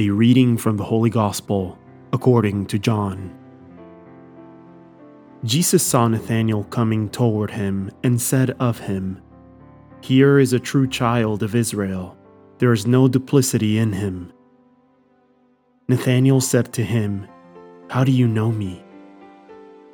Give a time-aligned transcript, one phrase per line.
[0.00, 1.78] A reading from the Holy Gospel
[2.14, 3.36] according to John.
[5.44, 9.20] Jesus saw Nathanael coming toward him and said of him,
[10.00, 12.16] Here is a true child of Israel.
[12.56, 14.32] There is no duplicity in him.
[15.86, 17.28] Nathanael said to him,
[17.90, 18.82] How do you know me?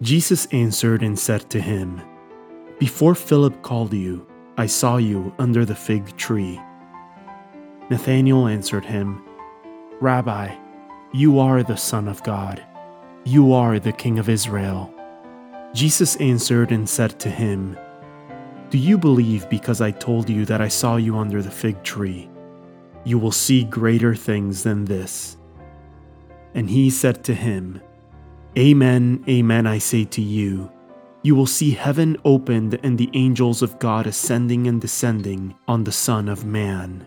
[0.00, 2.00] Jesus answered and said to him,
[2.78, 4.26] Before Philip called you,
[4.56, 6.58] I saw you under the fig tree.
[7.90, 9.22] Nathanael answered him,
[10.00, 10.56] Rabbi,
[11.12, 12.64] you are the Son of God.
[13.24, 14.94] You are the King of Israel.
[15.74, 17.76] Jesus answered and said to him,
[18.70, 22.30] Do you believe because I told you that I saw you under the fig tree?
[23.04, 25.36] You will see greater things than this.
[26.54, 27.82] And he said to him,
[28.56, 30.72] Amen, amen, I say to you.
[31.22, 35.92] You will see heaven opened and the angels of God ascending and descending on the
[35.92, 37.06] Son of Man.